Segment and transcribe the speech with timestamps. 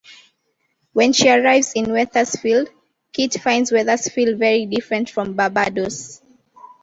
[0.93, 2.69] When she arrives in Wethersfield,
[3.13, 6.23] Kit finds Wethersfield very different from Barbados.